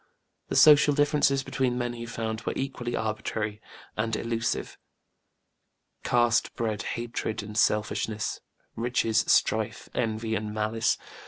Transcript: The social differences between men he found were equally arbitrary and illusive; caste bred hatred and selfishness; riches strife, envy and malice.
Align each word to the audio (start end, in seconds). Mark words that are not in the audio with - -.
The 0.47 0.55
social 0.55 0.95
differences 0.95 1.43
between 1.43 1.77
men 1.77 1.93
he 1.93 2.07
found 2.07 2.41
were 2.41 2.53
equally 2.55 2.95
arbitrary 2.95 3.61
and 3.95 4.15
illusive; 4.15 4.79
caste 6.03 6.55
bred 6.55 6.81
hatred 6.97 7.43
and 7.43 7.55
selfishness; 7.55 8.41
riches 8.75 9.19
strife, 9.27 9.89
envy 9.93 10.33
and 10.33 10.55
malice. 10.55 10.97